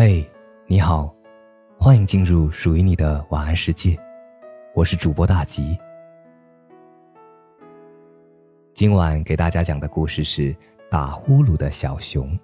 [0.00, 0.24] 嘿，
[0.68, 1.12] 你好，
[1.76, 3.98] 欢迎进入属于你的晚安世界，
[4.72, 5.76] 我是主播大吉。
[8.72, 10.54] 今晚给大家讲的故事是
[10.88, 12.38] 打呼噜的小熊。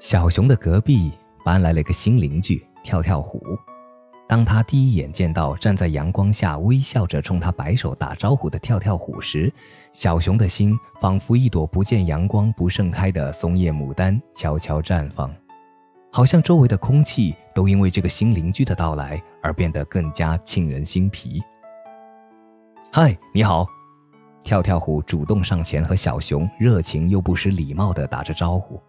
[0.00, 1.12] 小熊的隔壁
[1.44, 3.40] 搬来了一个新邻居跳跳虎。
[4.26, 9.52] 当他第一眼见到站在阳光下微笑着冲他摆手打招呼的跳跳虎时，
[9.92, 15.30] 小熊的心仿佛一朵不见阳光不盛开的松叶牡丹，悄悄绽放，
[16.10, 21.42] 好像周围的空气都因为这个新邻居的到来而变得更加沁人心脾。
[22.90, 23.66] 嗨，你好！
[24.42, 28.82] 跳跳虎主动上前和小熊热情又不失礼貌地打着招呼。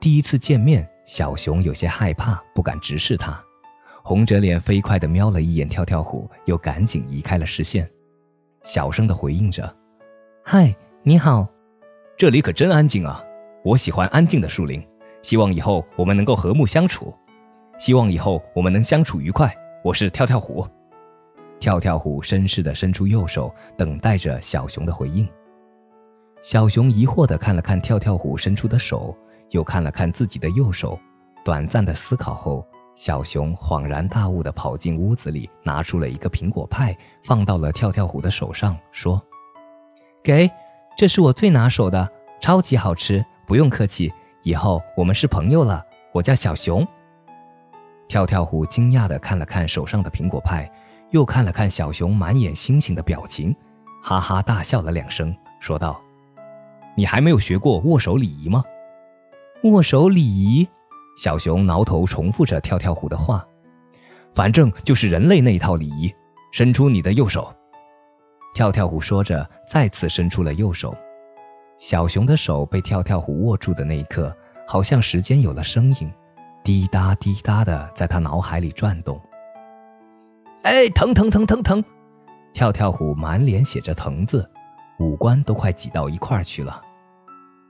[0.00, 3.40] 第一次见面，小熊有些害怕，不敢直视他。
[4.06, 7.90] 红着脸飞快地瞄了一眼跳跳虎，又赶紧移开了视线，
[8.62, 9.76] 小声地回应着
[10.46, 11.44] ：“嗨，你好，
[12.16, 13.20] 这里可真安静啊！
[13.64, 14.80] 我喜欢安静的树林，
[15.22, 17.12] 希望以后我们能够和睦相处，
[17.80, 19.52] 希望以后我们能相处愉快。
[19.82, 20.64] 我是跳跳虎。”
[21.58, 25.28] 跳跳虎绅士地伸出右手，等待着小熊的回应。
[26.40, 29.18] 小熊疑惑地看了看跳跳虎伸出的手，
[29.50, 30.96] 又看了看自己的右手，
[31.44, 32.64] 短暂的思考后。
[32.96, 39.22] 小熊恍然大悟地跑进屋子里，拿出了一个苹果派，放到了跳跳虎的手上，说
[40.24, 40.50] ：“给，
[40.96, 44.10] 这是我最拿手的，超级好吃，不用客气，
[44.42, 45.84] 以后我们是朋友了。
[46.12, 46.86] 我叫小熊。”
[48.08, 50.70] 跳跳虎惊讶地看了看手上的苹果派，
[51.10, 53.54] 又看了看小熊满眼星星的表情，
[54.02, 56.00] 哈哈大笑了两声，说道
[56.96, 58.64] ：“你还没有学过握手礼仪吗？
[59.64, 60.66] 握手礼仪。”
[61.16, 63.44] 小熊挠头重复着跳跳虎的话
[64.34, 66.14] ：“反正就是人类那一套礼仪，
[66.52, 67.52] 伸出你的右手。”
[68.54, 70.94] 跳跳虎说着，再次伸出了右手。
[71.78, 74.34] 小熊的手被跳跳虎握住的那一刻，
[74.66, 76.10] 好像时间有了声音，
[76.62, 79.20] 滴答滴答的在他脑海里转动。
[80.62, 81.82] 哎，疼疼疼疼疼！
[82.52, 84.48] 跳跳虎满脸写着“疼”字，
[84.98, 86.82] 五官都快挤到一块儿去了。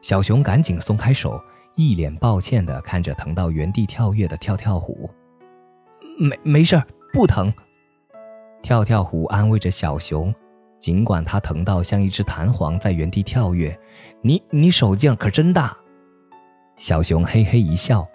[0.00, 1.40] 小熊赶紧松开手。
[1.76, 5.08] 一脸抱歉地看着疼到原地跳跃的跳跳虎，
[6.18, 7.52] 没没事儿，不疼。
[8.60, 10.34] 跳跳虎安慰着小熊，
[10.80, 13.78] 尽管他疼到像一只弹簧在原地跳跃。
[14.22, 15.76] 你你手劲可真大。
[16.76, 18.06] 小熊嘿嘿一笑，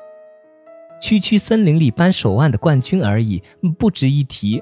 [1.01, 3.41] 区区森林里扳手腕的冠军而已，
[3.79, 4.61] 不值一提。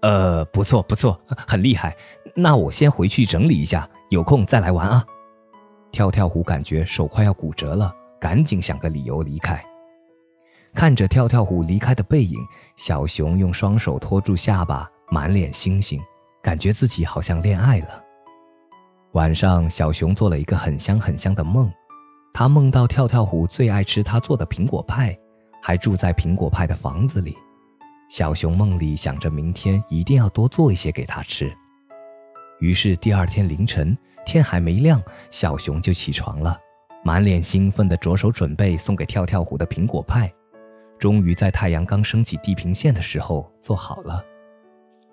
[0.00, 1.96] 呃，不错不错，很厉害。
[2.34, 5.04] 那我先回去整理一下，有空再来玩啊。
[5.92, 9.62] 跳跳虎感觉手快要骨折了，赶紧想个理由离开。
[10.74, 12.40] 看着跳跳虎离开的背影，
[12.76, 16.00] 小熊用双手托住下巴，满脸星星，
[16.42, 18.02] 感觉自己好像恋爱了。
[19.12, 21.70] 晚上，小熊做了一个很香很香的梦，
[22.32, 25.14] 他梦到跳跳虎最爱吃他做的苹果派，
[25.62, 27.36] 还住在苹果派的房子里。
[28.08, 31.54] 小熊梦里想着明天一定要多做一些给他吃。
[32.60, 33.94] 于是第二天凌晨。
[34.24, 36.58] 天还没亮，小熊就起床了，
[37.04, 40.32] 满脸兴奋地着手准备送给跳跳虎的苹果派。
[40.98, 44.24] 终于在太阳刚升起地平线的时候做好了。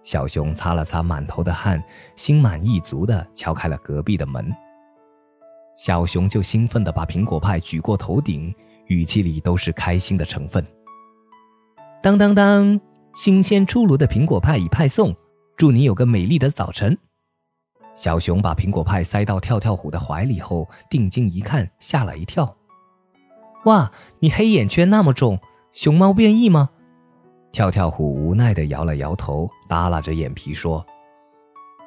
[0.03, 1.83] 小熊擦了擦满头的汗，
[2.15, 4.55] 心满意足地敲开了隔壁的门。
[5.75, 8.53] 小熊就兴奋地把苹果派举过头顶，
[8.87, 10.65] 语气里都是开心的成分。
[12.03, 12.79] 当当当，
[13.15, 15.15] 新鲜出炉的苹果派已派送，
[15.57, 16.97] 祝你有个美丽的早晨。
[17.99, 22.55] 小熊把苹果派塞到跳跳虎的怀里后，定睛一看，吓了一跳。
[23.65, 25.37] 哇，你黑眼圈那么重，
[25.73, 26.69] 熊猫变异吗？
[27.51, 30.85] 跳跳虎无奈地摇了摇头，耷拉着眼皮说：“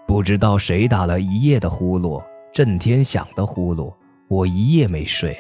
[0.06, 2.22] 不知道谁打了一夜的呼噜，
[2.52, 3.90] 震天响的呼噜，
[4.28, 5.34] 我一夜没睡。”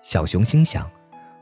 [0.00, 0.90] 小熊心想：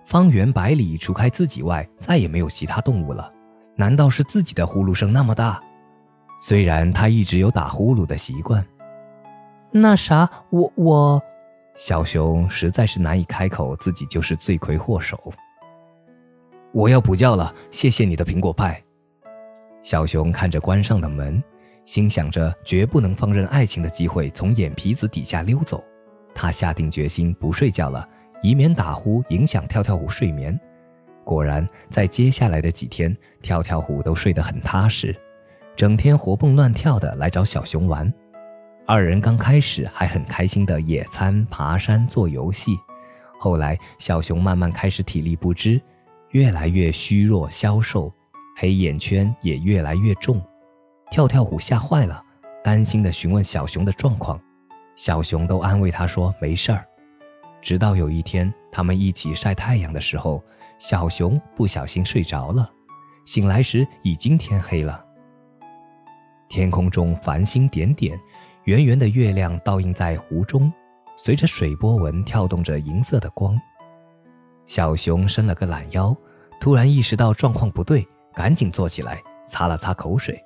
[0.04, 3.32] 方圆百里除开自己外，再也没有其他动物了，
[3.76, 5.62] 难道是自己的呼噜声那么大？
[6.40, 8.64] 虽然他一直有打呼噜的习惯，
[9.72, 11.22] 那啥，我我，
[11.74, 15.32] 小熊实在是难以开口，自己就是罪魁祸首。
[16.72, 18.80] 我要补觉了，谢谢你的苹果派。
[19.82, 21.42] 小熊看着关上的门，
[21.84, 25.82] 心想着绝不能放任爱情的机会从眼皮子底下溜走。
[26.34, 28.08] 他下定决心不睡觉了，
[28.42, 30.58] 以免打呼影响跳跳虎睡眠。
[31.24, 35.14] 果然，在接下来的几天，跳跳虎都睡得很踏实。
[35.78, 38.12] 整天活蹦乱跳的来找小熊玩，
[38.84, 42.76] 二人刚开始还很开心的野餐、爬山、做游戏，
[43.38, 45.80] 后来小熊慢慢开始体力不支，
[46.30, 48.12] 越来越虚弱消瘦，
[48.56, 50.42] 黑眼圈也越来越重。
[51.12, 52.20] 跳跳虎吓坏了，
[52.64, 54.36] 担心的询问小熊的状况，
[54.96, 56.84] 小熊都安慰他说没事儿。
[57.62, 60.42] 直到有一天，他们一起晒太阳的时候，
[60.76, 62.68] 小熊不小心睡着了，
[63.24, 65.04] 醒来时已经天黑了。
[66.48, 68.18] 天空中繁星点点，
[68.64, 70.72] 圆圆的月亮倒映在湖中，
[71.16, 73.58] 随着水波纹跳动着银色的光。
[74.64, 76.16] 小熊伸了个懒腰，
[76.60, 80.42] 突然意识到状况不对，赶紧坐起来，擦了擦口水，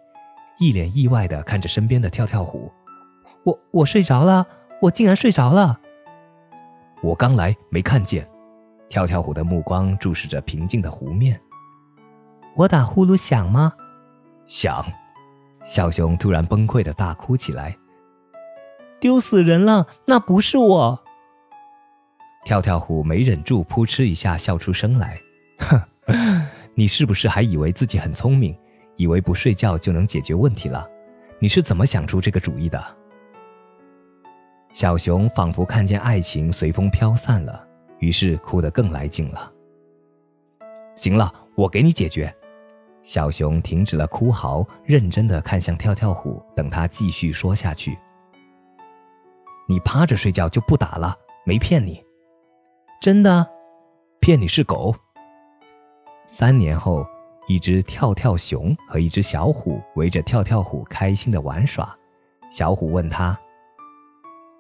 [0.59, 2.71] 一脸意外地看着身边的跳跳虎
[3.45, 4.47] ：“我我睡着了，
[4.83, 5.81] 我竟然睡着了。”
[7.03, 8.29] 我刚来没看见，
[8.89, 11.41] 跳跳虎的目光注视着平静的湖面。
[12.55, 13.73] 我打呼噜响吗？
[14.47, 14.85] 响。
[15.65, 17.77] 小熊突然崩溃的大哭起来。
[19.01, 21.03] 丢死人了，那不是我。
[22.45, 25.21] 跳跳虎没忍住，扑哧一下笑出声来。
[25.59, 28.57] 哼，你是不是还以为自己很聪明，
[28.97, 30.89] 以为不睡觉就能解决问题了？
[31.39, 32.85] 你是怎么想出这个主意的？
[34.73, 37.65] 小熊仿佛看见爱情随风飘散了，
[37.99, 39.53] 于是哭得更来劲了。
[40.95, 42.35] 行了，我给你解决。
[43.03, 47.99] 小熊停止了哭嚎，认真的看向跳跳虎，等他继续说下去。
[49.69, 52.03] 你趴着睡觉就不打了，没骗你。
[53.01, 53.47] 真的？
[54.21, 54.95] 骗你是狗。
[56.27, 57.05] 三年后，
[57.49, 61.97] 一只跳跳熊和一只小虎围着跳跳虎开心的玩耍。
[62.51, 63.37] 小虎问他。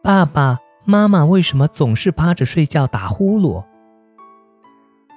[0.02, 3.64] 爸爸妈妈为什么总是趴着睡觉打呼噜？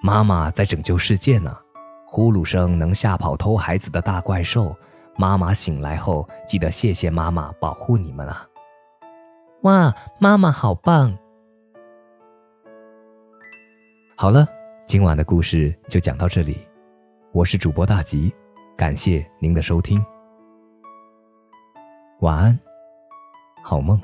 [0.04, 1.58] 妈妈在拯救世界呢，
[2.06, 4.76] 呼噜声能吓跑偷孩子的大怪兽。
[5.18, 8.46] 妈妈醒来后记得谢谢妈妈保护你们啊！
[9.62, 11.18] 哇，妈妈好棒！
[14.18, 14.46] 好了，
[14.86, 16.58] 今晚的故事就讲到这里，
[17.32, 18.34] 我是主播大吉，
[18.76, 20.06] 感谢您的收听，
[22.20, 22.60] 晚安，
[23.64, 23.98] 好梦。